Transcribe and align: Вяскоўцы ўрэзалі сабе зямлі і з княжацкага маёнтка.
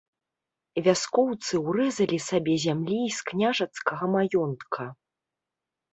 Вяскоўцы 0.87 1.53
ўрэзалі 1.67 2.17
сабе 2.29 2.55
зямлі 2.65 2.97
і 3.11 3.15
з 3.19 3.27
княжацкага 3.31 4.03
маёнтка. 4.19 4.83